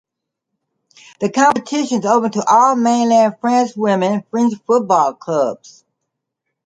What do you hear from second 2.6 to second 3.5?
Mainland